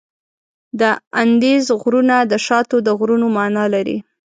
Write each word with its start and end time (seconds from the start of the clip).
د 0.79 0.81
اندیز 1.21 1.65
غرونه 1.81 2.17
د 2.31 2.33
شاتو 2.45 2.77
د 2.87 2.89
غرونو 2.99 3.27
معنا 3.35 3.65
لري. 3.73 3.97